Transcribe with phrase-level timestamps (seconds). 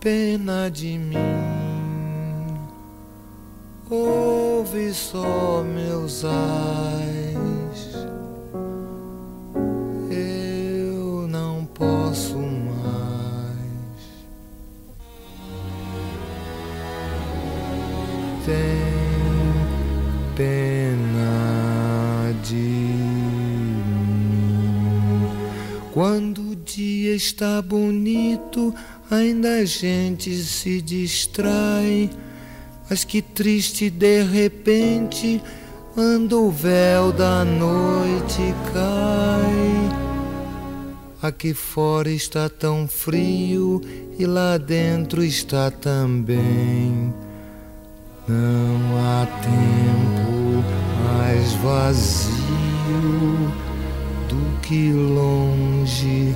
[0.00, 1.16] pena de mim.
[3.90, 6.30] Ouve só meus ais.
[10.10, 12.80] Eu não posso mais.
[18.46, 18.80] Tem
[20.34, 23.10] pena de mim.
[25.92, 28.74] Quando o dia está bonito
[29.10, 32.08] ainda a gente se distrai.
[32.88, 35.42] Mas que triste de repente,
[35.94, 40.10] quando o véu da noite cai.
[41.22, 43.82] Aqui fora está tão frio
[44.18, 47.12] e lá dentro está também.
[48.26, 50.64] Não há tempo
[51.04, 52.32] mais vazio
[54.28, 56.34] do que longe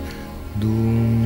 [0.56, 1.23] do meu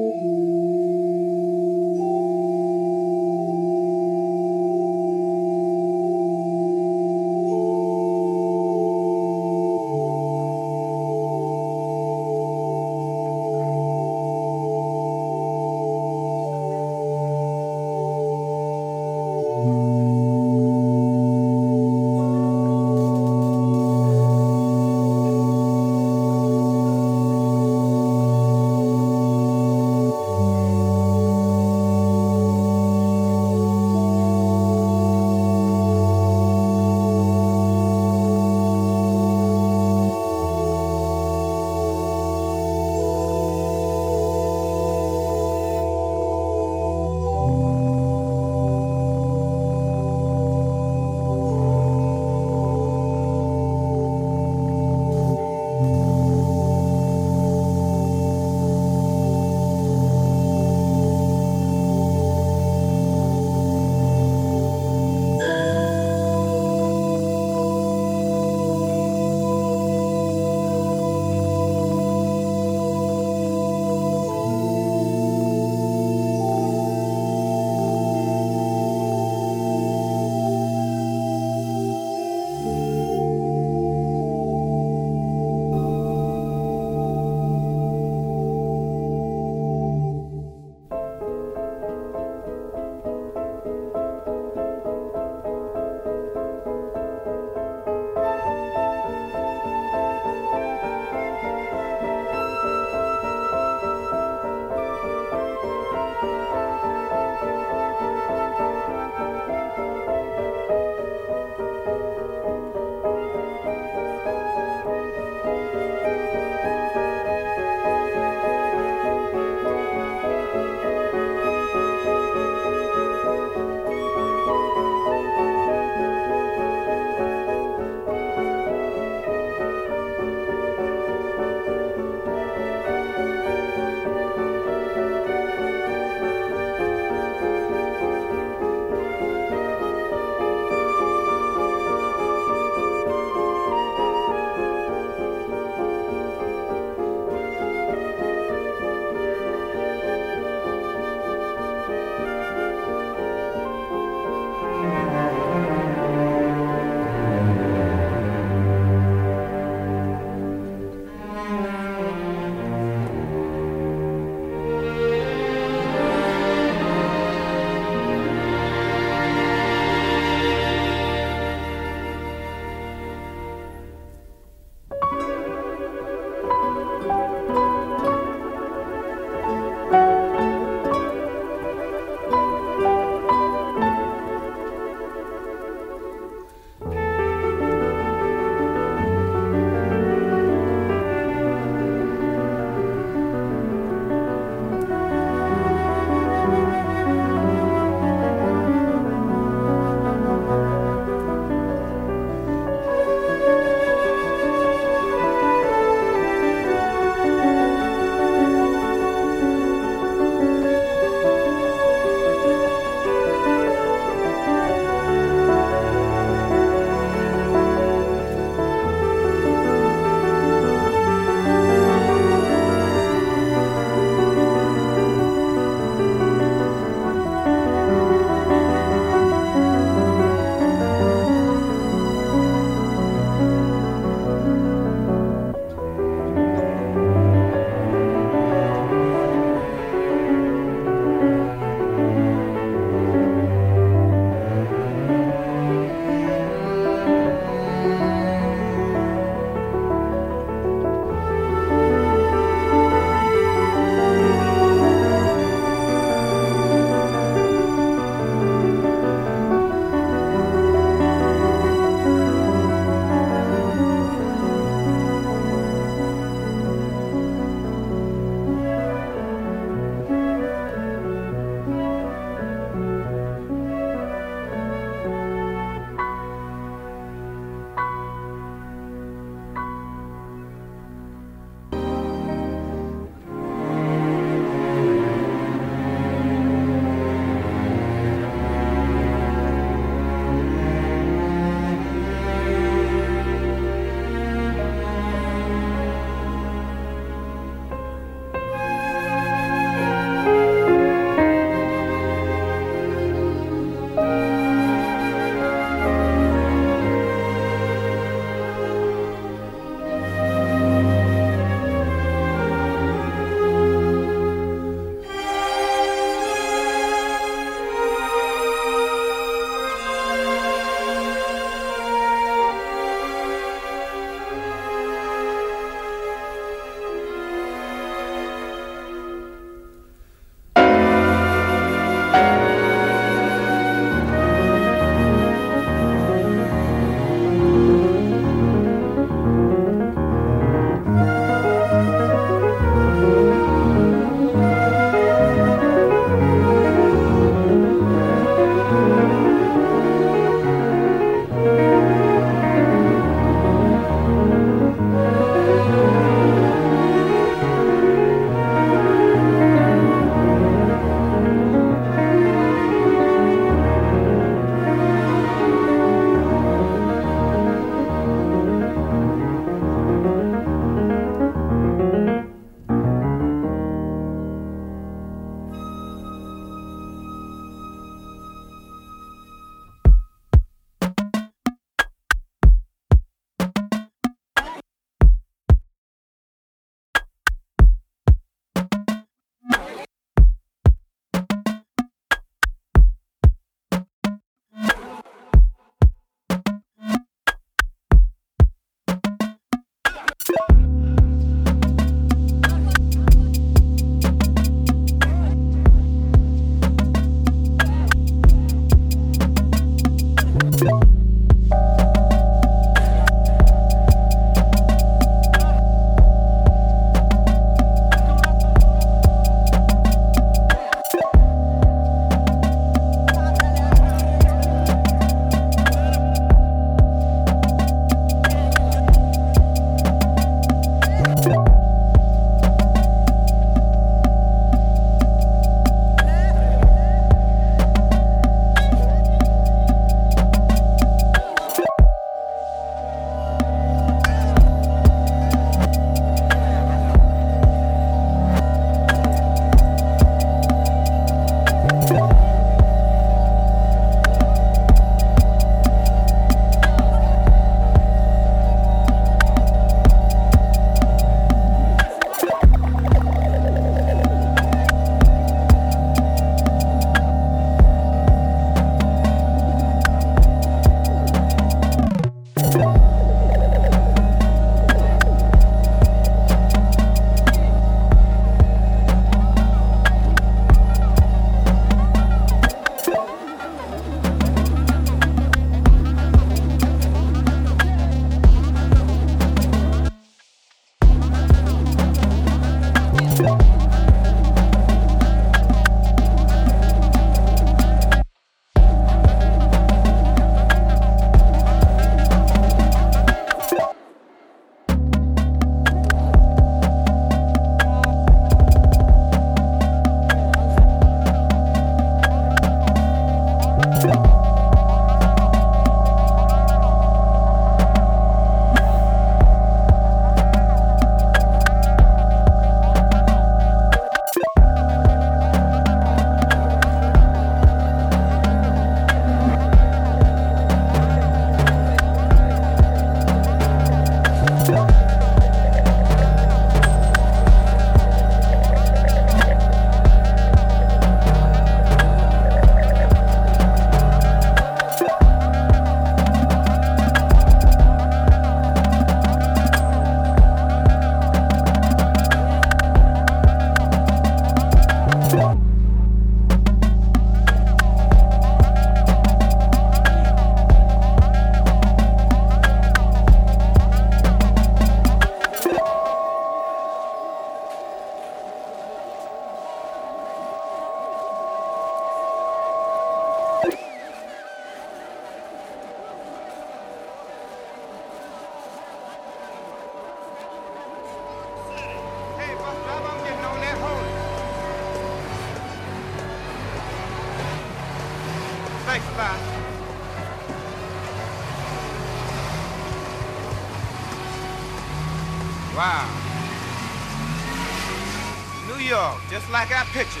[599.71, 600.00] pictures.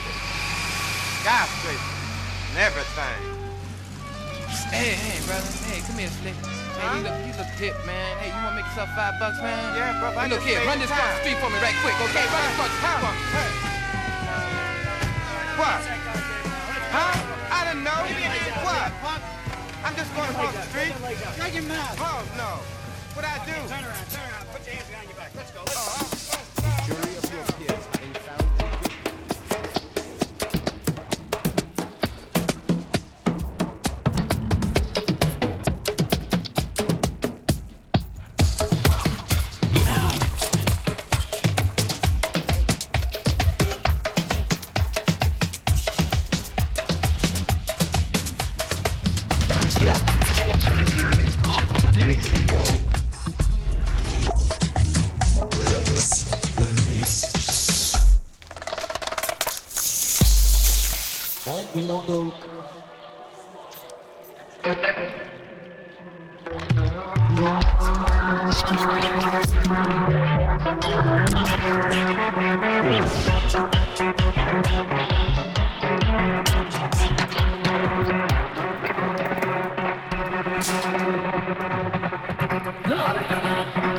[82.87, 83.90] No!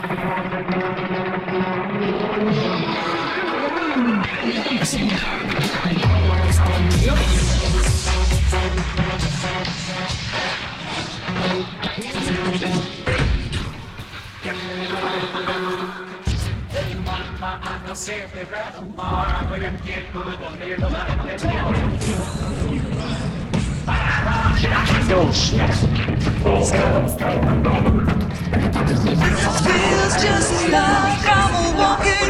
[29.63, 32.22] Feels just like I'm walking